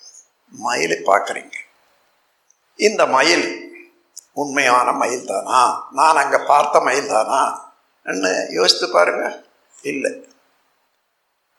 மயிலை 0.53 0.99
பார்க்குறீங்க. 1.11 1.57
இந்த 2.89 3.07
மயில் 3.07 3.47
உண்மையான 4.33 4.93
மயில் 4.93 5.25
தானா 5.25 5.61
நான் 5.93 6.17
அங்கே 6.17 6.39
பார்த்த 6.47 6.81
மயில் 6.81 7.07
தானா 7.07 7.41
என்ன 8.07 8.47
யோசித்து 8.51 8.91
பாருங்க. 8.91 9.25
இல்லை. 9.83 10.11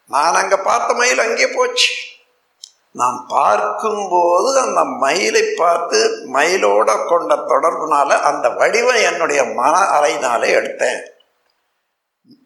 நான் 0.05 0.36
அங்கே 0.36 0.55
பார்த்த 0.55 0.93
மயில் 0.93 1.19
அங்கே 1.19 1.47
போச்சு. 1.47 1.89
நான் 2.91 3.25
பார்க்கும்போது 3.27 4.60
அந்த 4.60 4.84
மயிலை 4.84 5.43
பார்த்து 5.57 5.99
மயிலோட 6.34 7.07
கொண்ட 7.07 7.36
தொடர்புனால 7.36 8.19
அந்த 8.19 8.49
வடிவம் 8.49 9.01
என்னுடைய 9.10 9.43
மன 9.43 9.75
அலைனாலே 9.97 10.49
எடுத்தேன். 10.60 11.01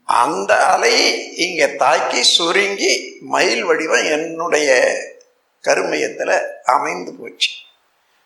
அந்த 0.03 0.51
அலை 0.65 0.95
இங்கே 1.35 1.75
தாக்கி 1.75 2.23
சுருங்கி 2.23 3.19
மயில் 3.21 3.63
வடிவம் 3.63 4.05
என்னுடைய 4.05 4.69
கருமையத்தில் 5.63 6.35
அமைந்து 6.63 7.13
போச்சு. 7.13 7.51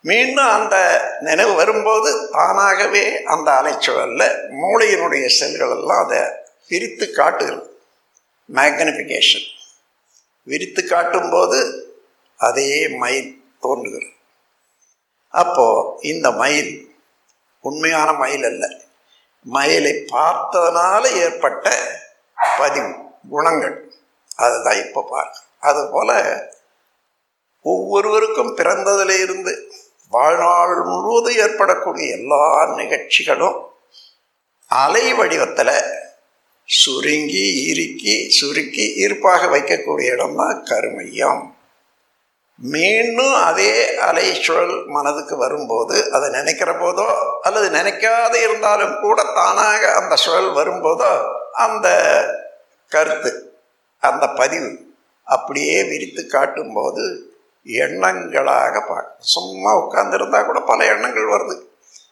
மீண்டும் 0.02 0.50
அந்த 0.50 0.76
நினைவு 1.20 1.54
வரும்போது 1.54 2.30
தானாகவே 2.32 3.24
அந்த 3.24 3.52
அலைச்சுழலில் 3.52 4.36
மூளையினுடைய 4.62 5.28
செல்கள் 5.28 5.70
எல்லாம் 5.70 6.06
அதை 6.06 6.20
பிரித்து 6.68 7.12
காட்டுகிறது. 7.12 7.82
மேக்னிஃபிகேஷன் 8.54 9.48
விரித்து 10.44 10.86
காட்டும்போது 10.86 11.60
அதே 12.38 12.88
மயில் 12.88 13.44
தோன்றுகிறது. 13.62 14.12
அப்போது 15.30 16.02
இந்த 16.02 16.32
மயில் 16.32 16.96
உண்மையான 17.62 18.14
மயில் 18.14 18.44
அல்ல. 18.44 18.68
மயிலை 19.44 20.06
பார்த்ததுனால 20.12 21.04
ஏற்பட்ட 21.12 21.76
பதிவு 22.58 22.96
குணங்கள். 23.30 23.92
அதுதான் 24.36 24.78
இப்போ 24.78 25.08
பார்க்க 25.10 25.40
அதுபோல் 25.60 26.50
ஒவ்வொருவருக்கும் 27.62 28.58
பிறந்ததிலிருந்து 28.58 29.54
வாழ்நாள் 30.12 30.84
முழுவதும் 30.84 31.38
ஏற்படக்கூடிய 31.38 32.18
எல்லா 32.18 32.76
நிகழ்ச்சிகளும் 32.76 33.58
அலை 34.68 35.14
வடிவத்தில் 35.14 35.76
சுருங்கி 36.66 37.66
இறுக்கி 37.66 38.30
சுருக்கி 38.30 38.86
ஈர்ப்பாக 38.96 39.50
வைக்கக்கூடிய 39.50 40.14
இடம் 40.14 40.36
தான் 40.36 40.64
கருமையம். 40.64 41.56
மீண்டும் 42.56 43.34
அதே 43.34 43.98
அலை 43.98 44.34
சுழல் 44.34 44.86
மனதுக்கு 44.88 45.38
வரும்போது 45.38 46.12
அதை 46.12 46.30
நினைக்கிற 46.30 46.72
போதோ 46.72 47.08
அல்லது 47.42 47.70
நினைக்காத 47.70 48.42
இருந்தாலும் 48.42 49.00
கூட 49.02 49.24
தானாக 49.24 49.94
அந்த 49.94 50.16
சுழல் 50.16 50.52
வரும்போதோ 50.54 51.12
அந்த 51.52 51.88
கருத்து 52.88 53.52
அந்த 54.04 54.28
பதிவு 54.28 54.88
அப்படியே 55.24 55.84
விரித்து 55.84 56.28
காட்டும்போது 56.28 57.29
எண்ணங்களாக 57.66 58.88
பார்க்க 58.88 59.18
சும்மா 59.20 59.72
உட்கார்ந்துருந்தா 59.78 60.46
கூட 60.46 60.60
பல 60.60 60.86
எண்ணங்கள் 60.86 61.34
வருது. 61.34 61.56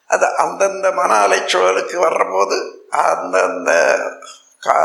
அது 0.07 0.35
அந்தந்த 0.35 0.91
மன 0.91 1.27
அலைச்சூழலுக்கு 1.27 1.95
வர்றபோது 1.95 2.57
அந்தந்த 2.89 3.71
கா 4.59 4.75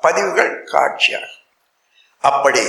பதிவுகள் 0.00 0.64
காட்சியாக 0.64 1.26
அப்படி 2.24 2.62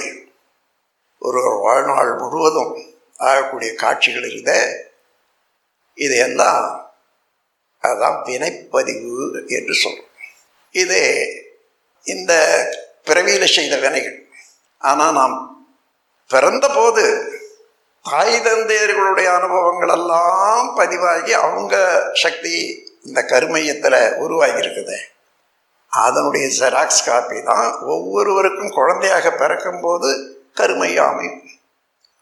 ஒரு 1.21 1.41
வாழ்நாள் 1.61 2.15
முழுவதும் 2.15 2.73
ஆகக்கூடிய 3.15 3.75
காட்சிகள் 3.75 4.23
இருந்த 4.23 4.53
இதையெல்லாம் 5.97 6.87
அதுதான் 7.83 8.23
வினைப்பதிவு 8.25 9.45
என்று 9.47 9.73
சொல்கிறோம் 9.73 10.05
இது 10.75 10.99
இந்த 12.05 12.33
பிறவியில் 13.03 13.53
செய்த 13.53 13.77
வினைகள். 13.77 14.17
ஆனால் 14.81 15.13
நாம் 15.13 15.35
பிறந்தபோது 16.29 17.03
தாய் 18.05 18.35
தந்தையர்களுடைய 18.45 19.27
அனுபவங்கள் 19.37 19.93
எல்லாம் 19.95 20.67
பதிவாகி 20.75 21.33
அவங்க 21.33 21.75
சக்தி 22.13 22.55
இந்த 23.07 23.19
கருமையத்தில் 23.31 23.99
உருவாகி 24.23 24.61
இருக்குது 24.61 24.97
அதனுடைய 25.93 26.45
ஜெராக்ஸ் 26.59 27.05
காப்பி 27.05 27.37
தான் 27.43 27.69
ஒவ்வொருவருக்கும் 27.93 28.75
குழந்தையாக 28.77 29.31
பிறக்கும்போது 29.31 30.09
கருமையம் 30.53 31.09
அமையும். 31.11 31.41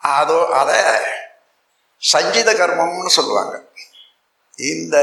அதோ 0.01 0.39
அதை 0.59 0.79
சஞ்சித 2.01 2.49
கர்மம்னு 2.53 3.11
சொல்லுவாங்க. 3.17 3.55
இந்த 4.57 4.97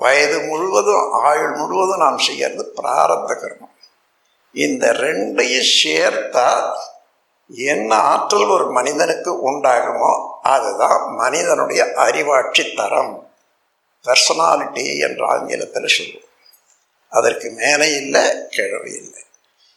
வயது 0.00 0.38
முழுவதும் 0.40 1.12
ஆயுள் 1.28 1.54
முழுவதும் 1.60 2.02
நாம் 2.04 2.18
செய்யறது 2.18 2.64
பிராரத்த 2.78 3.30
கர்மம். 3.42 3.74
இந்த 4.54 4.84
ரெண்டையும் 5.04 5.72
சேர்த்தா 5.82 6.48
என்ன 7.50 7.94
ஆற்றல் 7.94 8.48
ஒரு 8.48 8.70
மனிதனுக்கு 8.70 9.52
உண்டாகுமோ 9.52 10.40
அதுதான் 10.42 11.14
மனிதனுடைய 11.14 11.92
அறிவாட்சி 11.94 12.74
தரம். 12.74 13.30
பர்சனாலிட்டி 14.04 14.98
என்ற 14.98 15.26
ஆங்கிலத்தில் 15.26 15.86
சொல்லுவோம் 15.86 16.22
அதற்கு 17.08 17.50
மேலே 17.50 17.94
இல்லை 17.94 18.22
கிழவு 18.50 18.86
இல்லை. 18.86 19.22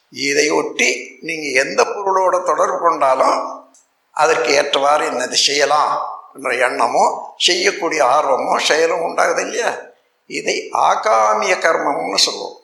இதை 0.08 0.50
ஒட்டி 0.50 1.18
நீங்கள் 1.20 1.66
எந்த 1.66 1.84
பொருளோட 1.84 2.42
தொடர்பு 2.42 2.78
கொண்டாலும் 2.78 3.68
அதற்கு 4.10 4.52
ஏற்றவாறு 4.52 5.10
என்னது 5.10 5.32
செய்யலாம் 5.32 6.18
என்ற 6.34 6.54
எண்ணமோ 6.54 7.34
செய்யக்கூடிய 7.36 8.04
ஆர்வமோ 8.04 8.56
செயலும் 8.56 9.04
உண்டாகுது 9.08 9.40
இல்லையா? 9.40 9.78
இதை 10.26 10.68
ஆகாமிய 10.72 11.54
கர்மம்னு 11.58 12.14
சொல்லுவோம் 12.14 12.56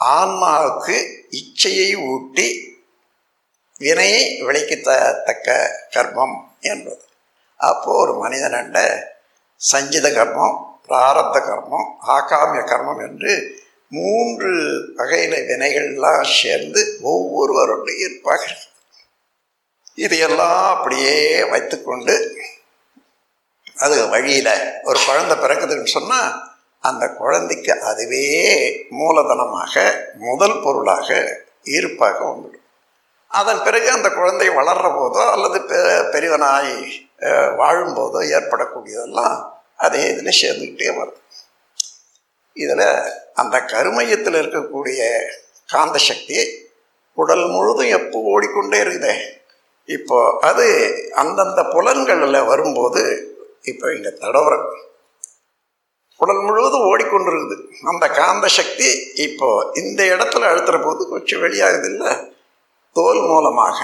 ஆன்மாவுக்கு 0.00 0.96
இச்சையை 1.30 2.06
ஊட்டி 2.06 2.69
வினையை 3.82 4.22
விளைக்கத்தக்க 4.40 5.48
கர்மம் 5.94 6.36
என்பது. 6.70 7.02
அப்போது 7.60 7.98
ஒரு 8.02 8.12
மனிதனண்ட 8.22 8.78
சஞ்சித 9.60 10.06
கர்மம் 10.08 10.56
பிராரத்த 10.88 11.36
கர்மம் 11.48 11.88
ஆகாமிய 12.16 12.62
கர்மம் 12.70 13.00
என்று 13.06 13.32
மூன்று 13.92 14.50
வகையில 14.96 15.34
வினைகள்லாம் 15.48 16.26
சேர்ந்து 16.40 16.80
ஒவ்வொருவருடைய 17.02 17.98
இருப்பார்கள் 18.06 18.60
இதையெல்லாம் 19.94 20.62
அப்படியே 20.74 21.16
வைத்துக்கொண்டு 21.44 22.14
அது 23.84 23.96
வழியில் 24.08 24.54
ஒரு 24.82 24.98
குழந்தை 25.06 25.36
பிறக்குதுன்னு 25.38 25.94
சொன்னால் 25.96 26.30
அந்த 26.84 27.04
குழந்தைக்கு 27.20 27.72
அதுவே 27.90 28.26
மூலதனமாக 28.90 29.74
முதல் 30.28 30.58
பொருளாக 30.62 31.08
ஈர்ப்பாக 31.64 32.18
வந்துடும். 32.30 32.66
அதன் 33.38 33.62
பிறகு 33.66 33.88
அந்த 33.96 34.08
குழந்தை 34.10 34.48
வளர்கிற 34.58 34.88
போதோ 34.98 35.22
அல்லது 35.34 35.58
பெரியவனாய் 36.14 36.72
வாழும்போதோ 37.60 38.20
ஏற்படக்கூடியதெல்லாம் 38.36 39.36
அதே 39.84 40.00
இதில் 40.12 40.38
சேர்ந்துக்கிட்டே 40.40 40.88
வருது. 40.98 41.20
இதில் 42.56 42.86
அந்த 43.42 43.56
கருமையத்தில் 43.72 44.38
இருக்கக்கூடிய 44.40 45.00
காந்த 45.74 45.98
சக்தி 46.08 46.38
உடல் 47.18 47.44
முழுதும் 47.54 47.92
எப்போ 47.98 48.18
ஓடிக்கொண்டே 48.32 48.78
இருக்குதே. 48.84 49.14
இப்போ 49.88 50.18
அது 50.48 50.66
அந்தந்த 51.22 51.60
புலன்களில் 51.74 52.48
வரும்போது 52.50 53.02
இப்போ 53.70 53.86
இங்கே 53.94 54.12
தடவுற 54.22 54.54
உடல் 56.20 56.42
முழுவதும் 56.46 56.86
ஓடிக்கொண்டிருக்குது. 56.90 57.56
அந்த 57.90 58.04
காந்த 58.20 58.46
சக்தி 58.58 58.88
இப்போ 59.26 59.48
இந்த 59.82 60.00
இடத்துல 60.14 60.50
அழுத்துற 60.50 60.78
போது 60.86 61.02
கொஞ்சம் 61.12 61.42
வெளியாகுது 61.44 61.88
இல்லை? 61.92 62.12
தோல் 62.96 63.22
மூலமாக 63.30 63.78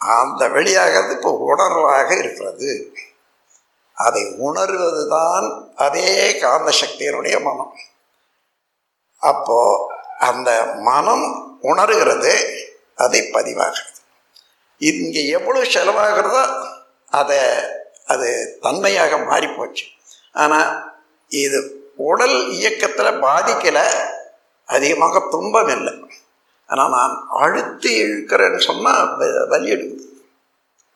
அந்த 0.00 0.42
வெளியாகிறது 0.54 1.12
இப்போ 1.16 1.30
உணர்வாக 1.50 2.08
இருக்கிறது. 2.22 2.70
அதை 3.96 4.22
உணர்வது 4.48 5.02
தான் 5.08 5.46
அதே 5.84 6.10
காந்த 6.42 6.70
சக்தியினுடைய 6.80 7.36
மனம். 7.46 7.72
அப்போ 9.30 9.60
அந்த 10.28 10.50
மனம் 10.88 11.26
உணர்கிறது 11.70 12.34
அதை 13.04 13.20
பதிவாகிறது. 13.36 14.00
இங்கே 14.80 15.22
எவ்வளவு 15.36 15.72
செலவாகிறதோ 15.74 16.42
அதை 17.20 17.40
அது 18.12 18.28
தன்மையாக 18.64 19.16
மாறிப்போச்சு. 19.30 19.84
ஆனால் 20.42 20.70
இது 21.28 21.58
உடல் 22.10 22.36
இயக்கத்தில் 22.58 23.20
பாதிக்கலை 23.26 23.86
அதிகமாக 24.74 25.22
துன்பம் 25.32 25.72
இல்லை. 25.76 25.94
ஆனால் 26.66 26.90
நான் 26.90 27.26
அழுத்தி 27.28 28.02
இழுக்கிறேன்னு 28.04 28.60
சொன்னால் 28.60 29.16
வலி 29.48 29.72
எடுக்குது. 29.72 30.04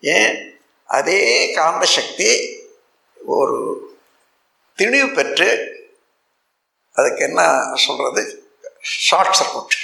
ஏன்? 0.01 0.63
அதே 0.85 1.53
காந்த 1.53 1.87
சக்தி 1.87 2.59
ஒரு 3.27 3.57
திணிவு 4.77 5.15
பெற்று 5.15 5.49
அதுக்கு 6.93 7.25
என்ன 7.25 7.73
சொல்கிறது 7.75 8.23
ஷார்ட் 8.81 9.37
சர்க்கியூட் 9.41 9.77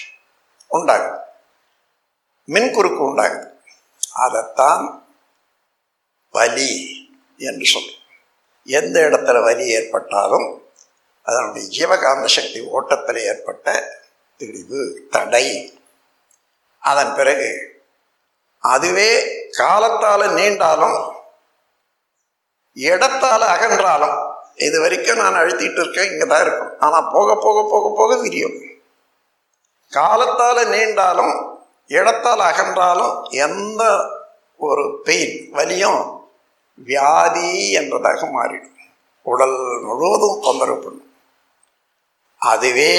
உண்டாகுது. 0.70 1.18
மின்குறுக்கு 2.46 3.02
உண்டாகுது. 3.08 3.50
அதைத்தான் 4.12 5.06
வலி 6.30 6.70
என்று 7.36 7.64
சொல்லும் 7.64 8.00
எந்த 8.64 9.00
இடத்துல 9.00 9.42
வலி 9.42 9.66
ஏற்பட்டாலும் 9.68 10.70
அதனுடைய 11.22 11.68
ஜீவகாந்த 11.68 12.24
சக்தி 12.24 12.60
ஓட்டத்தில் 12.60 13.16
ஏற்பட்ட 13.16 13.66
திழிவு 14.40 14.82
தடை. 15.14 15.46
அதன் 16.82 17.12
பிறகு 17.18 17.50
அதுவே 18.72 19.10
காலத்தால் 19.60 20.24
நீண்டாலும் 20.38 20.96
இடத்தால் 22.76 23.44
அகன்றாலும் 23.54 24.16
இது 24.66 24.76
வரைக்கும் 24.82 25.20
நான் 25.22 25.38
அழுத்திட்டு 25.40 25.80
இருக்கேன் 25.82 26.10
இங்கே 26.10 26.26
தான் 26.26 26.44
இருக்கும். 26.44 26.72
ஆனால் 26.84 27.10
போக 27.14 27.36
போக 27.44 27.58
போக 27.72 27.92
போக 27.98 28.12
விரியும். 28.22 28.56
காலத்தால் 29.92 30.62
நீண்டாலும் 30.74 31.34
இடத்தால் 31.98 32.42
அகன்றாலும் 32.50 33.14
எந்த 33.46 33.82
ஒரு 34.66 34.84
பெயின் 35.06 35.36
வலியும் 35.56 36.00
வியாதி 36.88 37.50
என்றதாக 37.80 38.20
மாறிடும். 38.36 38.78
உடல் 39.26 39.58
முழுவதும் 39.88 40.40
தொந்தரவு 40.46 40.80
பண்ணும். 40.84 41.10
அதுவே 42.40 42.92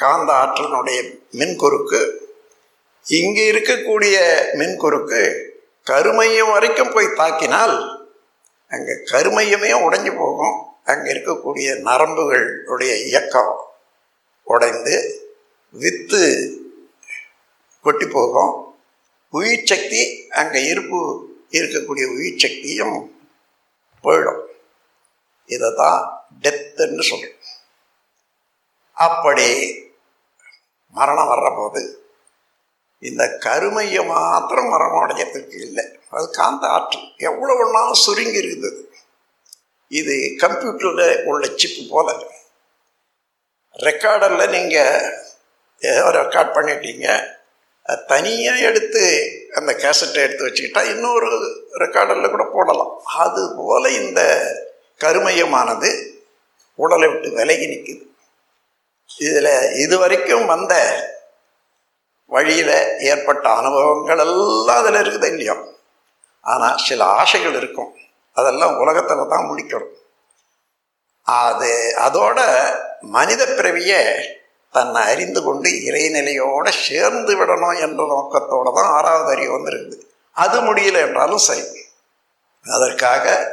காந்த 0.00 0.30
ஆற்றலினுடைய 0.42 0.98
மின்குறுக்கு 1.40 2.00
இங்கே 3.06 3.44
இருக்கக்கூடிய 3.52 4.16
மின்குறுக்கு 4.60 5.22
கருமையம் 5.90 6.52
வரைக்கும் 6.54 6.92
போய் 6.94 7.16
தாக்கினால் 7.20 7.76
அங்கே 8.74 8.94
கருமையமே 9.12 9.70
உடைஞ்சு 9.86 10.12
போகும். 10.22 10.54
அங்கே 10.90 11.08
இருக்கக்கூடிய 11.12 11.68
நரம்புகளுடைய 11.88 12.92
இயக்கம் 13.08 13.52
உடைந்து 14.52 14.94
வித்து 15.82 16.22
கொட்டி 17.84 18.06
போகும். 18.06 18.52
உயிர் 19.38 19.68
சக்தி 19.70 20.02
அங்கே 20.40 20.62
இருப்பு 20.72 21.00
இருக்கக்கூடிய 21.58 22.06
உயிர் 22.16 22.42
சக்தியும் 22.44 22.96
போயிடும். 24.04 24.42
இதை 25.54 25.70
தான் 25.80 26.00
டெத்துன்னு 26.42 27.04
சொல்லும் 27.10 27.38
அப்படி 28.96 29.48
மரணம் 30.94 31.30
வர்றபோது 31.32 31.82
இந்த 32.98 33.22
கருமையை 33.44 34.04
மாத்திரம் 34.04 34.68
மரணம் 34.68 35.02
அடைஞ்சதுக்கு 35.04 35.56
இல்லை. 35.66 35.84
அது 36.14 36.30
காந்த 36.30 36.66
ஆற்றல். 36.66 37.06
எவ்வளோ 37.16 37.54
ஒன்றாலும் 37.62 38.02
சுருங்கி 38.04 38.42
இருக்குது 38.42 38.70
இது 39.88 40.14
கம்ப்யூட்டரில் 40.42 41.24
உள்ள 41.30 41.46
சிப்பு 41.60 41.82
போல. 41.92 42.08
ரெக்கார்டரில் 43.86 44.52
நீங்கள் 44.56 45.08
ஏதோ 45.82 46.04
ரெக்கார்ட் 46.20 46.54
பண்ணிட்டீங்க. 46.56 47.06
தனியாக 48.12 48.66
எடுத்து 48.68 49.02
அந்த 49.58 49.70
கேசட்டை 49.82 50.20
எடுத்து 50.26 50.46
வச்சுக்கிட்டா 50.46 50.82
இன்னொரு 50.92 51.28
ரெக்கார்டரில் 51.82 52.34
கூட 52.34 52.44
போடலாம். 52.54 52.92
அது 53.24 53.42
போல் 53.56 53.96
இந்த 54.02 54.20
கருமையமானது 55.04 55.90
உடலை 56.78 57.08
விட்டு 57.08 57.30
விலகி 57.38 57.66
நிற்குது 57.72 58.04
இதில் 59.18 59.72
இது 59.74 59.98
வரைக்கும் 59.98 60.46
வந்த 60.46 60.74
வழியில் 62.26 62.98
ஏற்பட்ட 62.98 63.48
அனுபவங்கள் 63.48 64.18
எல்லாம் 64.18 64.84
அதில் 64.84 64.94
இருக்குது 64.94 65.26
இல்லையோ. 65.26 65.56
ஆனால் 66.40 66.78
சில 66.78 67.04
ஆசைகள் 67.04 67.54
இருக்கும். 67.54 67.96
அதெல்லாம் 68.32 68.78
உலகத்தில் 68.78 69.28
தான் 69.28 69.48
முடிக்கணும். 69.50 69.92
அது 71.22 71.94
அதோட 71.98 72.38
மனித 73.00 73.46
பிறவியை 73.46 74.04
தன்னை 74.70 75.02
அறிந்து 75.02 75.42
கொண்டு 75.42 75.70
இறைநிலையோடு 75.70 76.68
சேர்ந்து 76.68 77.36
விடணும் 77.36 77.80
என்ற 77.80 78.06
நோக்கத்தோடு 78.06 78.72
தான் 78.74 78.90
ஆறாவது 78.90 79.30
அறிவு 79.30 79.58
வந்திருக்குது. 79.58 80.00
அது 80.32 80.60
முடியல 80.60 80.94
என்றாலும் 80.94 81.38
சரி. 81.38 81.62
அதற்காக 82.70 83.52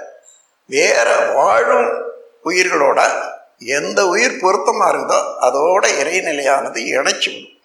வேற 0.65 1.31
வாழும் 1.33 2.11
உயிர்களோட 2.43 3.27
எந்த 3.59 4.07
உயிர் 4.07 4.39
பொருத்தமாக 4.39 4.97
இருக்குதோ 4.97 5.43
அதோட 5.43 5.85
இறைநிலையானது 6.01 6.77
இணைச்சி 6.77 7.33
விடும். 7.33 7.57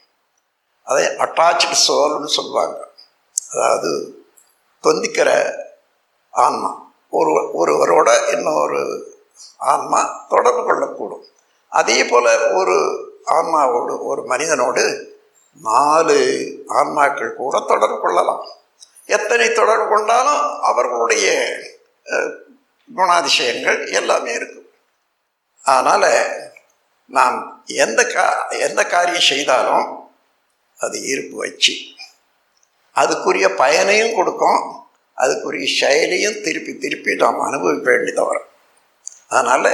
அதை 0.82 1.04
அட்டாச்சு 1.04 1.70
சோல்னு 1.70 2.24
சொல்லுவாங்க. 2.24 2.88
அதாவது 3.52 4.22
தொந்திக்கிற 4.82 5.52
ஆன்மா. 6.30 6.92
ஒரு 7.10 7.30
ஒருவரோட 7.30 8.32
இன்னொரு 8.32 9.12
ஆன்மா 9.56 10.26
தொடர்பு 10.28 10.62
கொள்ளக்கூடும். 10.62 11.24
அதே 11.68 12.04
போல் 12.04 12.52
ஒரு 12.52 12.76
ஆன்மாவோடு 13.26 14.04
ஒரு 14.04 14.22
மனிதனோடு 14.22 15.12
நாலு 15.62 16.18
ஆன்மாக்கள் 16.68 17.34
கூட 17.34 17.60
தொடர்பு 17.60 18.00
கொள்ளலாம். 18.00 18.44
எத்தனை 19.06 19.52
தொடர்பு 19.52 19.88
கொண்டாலும் 19.88 20.62
அவர்களுடைய 20.62 21.56
குணாதிசயங்கள் 22.96 23.92
எல்லாமே 23.92 24.32
இருக்கும். 24.32 24.63
அதனால் 25.66 26.10
நாம் 27.10 27.36
எந்த 27.82 28.00
கா 28.06 28.24
எந்த 28.58 28.80
காரியம் 28.86 29.28
செய்தாலும் 29.28 29.86
அது 30.80 30.96
ஈர்ப்பு 31.06 31.36
வச்சு 31.38 31.74
அதுக்குரிய 32.96 33.46
பயனையும் 33.54 34.16
கொடுக்கும் 34.16 34.60
அதுக்குரிய 35.18 35.66
செயலையும் 35.80 36.40
திருப்பி 36.42 36.72
திருப்பி 36.76 37.12
நாம் 37.16 37.40
அனுபவிக்க 37.40 37.86
வேண்டியது 37.90 38.22
வரும் 38.22 38.50
அதனால் 39.28 39.72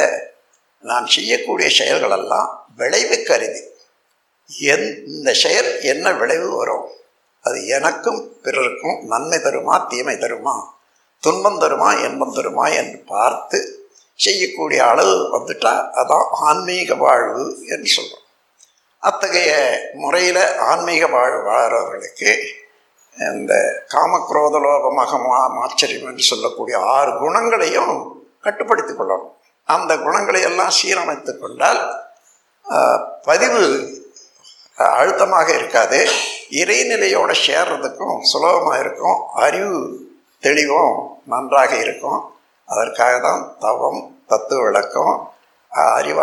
நாம் 0.84 1.06
செய்யக்கூடிய 1.06 1.68
செயல்களெல்லாம் 1.70 2.48
விளைவு 2.78 3.16
கருதி 3.22 3.62
எந் 4.68 4.86
இந்த 5.08 5.30
செயல் 5.34 5.70
என்ன 5.84 6.12
விளைவு 6.12 6.48
வரும் 6.56 6.86
அது 7.44 7.58
எனக்கும் 7.68 8.20
பிறருக்கும் 8.42 8.96
நன்மை 9.06 9.38
தருமா 9.38 9.74
தீமை 9.86 10.16
தருமா 10.16 10.54
துன்பம் 11.22 11.60
தருமா 11.62 11.90
இன்பம் 12.04 12.34
தருமா 12.34 12.66
என்று 12.76 12.98
பார்த்து 13.06 13.60
செய்யக்கூடிய 14.24 14.80
அளவு 14.92 15.14
வந்துட்டால் 15.34 15.82
அதான் 16.00 16.26
ஆன்மீக 16.48 16.94
வாழ்வு 17.04 17.44
என்று 17.74 17.90
சொல்கிறோம் 17.96 18.26
அத்தகைய 19.08 19.52
முறையில் 20.02 20.42
ஆன்மீக 20.70 21.02
வாழ்வு 21.16 21.38
வாழ்கிறவர்களுக்கு 21.50 22.30
இந்த 23.16 23.52
காமக்ரோத 23.92 24.56
லோபமாக 24.64 25.12
மகமா 25.20 25.38
ஆச்சரியம் 25.62 26.08
என்று 26.10 26.24
சொல்லக்கூடிய 26.30 26.76
ஆறு 26.96 27.12
குணங்களையும் 27.22 27.94
கட்டுப்படுத்தி 28.44 28.92
கொள்ளணும். 28.92 29.32
அந்த 29.68 29.92
குணங்களை 30.04 30.40
எல்லாம் 30.50 30.76
சீரமைத்து 30.78 31.32
கொண்டால் 31.38 31.80
பதிவு 33.28 33.62
அழுத்தமாக 34.98 35.48
இருக்காது. 35.54 35.98
இறைநிலையோடு 36.60 37.34
சேர்றதுக்கும் 37.46 38.16
சுலபமாக 38.30 38.78
இருக்கும். 38.84 39.18
அறிவு 39.46 39.80
தெளிவும் 40.44 40.94
நன்றாக 41.32 41.72
இருக்கும். 41.84 42.20
அதற்காக 42.70 43.20
தான் 43.20 43.42
தவம் 43.58 44.00
தத்துவ 44.26 44.62
விளக்கம் 44.62 45.14
அறிவ 45.72 46.18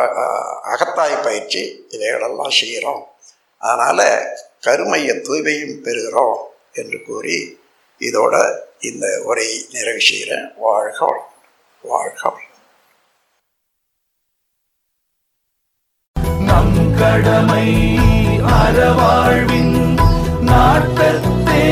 அகத்தாய் 0.73 1.23
பயிற்சி 1.23 1.85
இவைகளெல்லாம் 1.89 2.57
செய்கிறோம். 2.59 3.03
அதனால் 3.57 4.07
கருமைய 4.61 5.13
தூய்மையும் 5.13 5.77
பெறுகிறோம் 5.85 6.37
என்று 6.73 6.99
கூறி 7.07 7.59
இதோட 7.99 8.35
இந்த 8.79 9.21
உரை 9.25 9.49
நிறைவு 9.71 10.01
செய்கிறேன். 10.01 10.47
வாழ்க 10.57 10.99
வாழ்க 11.83 12.33
நம் 16.49 16.77
கடமை 16.99 17.67
அறவாழ்வின் 18.59 19.75
நாட்டத்தே. 20.49 21.65